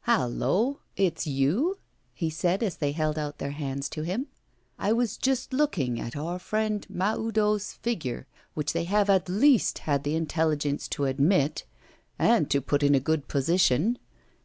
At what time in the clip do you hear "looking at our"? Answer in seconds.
5.52-6.40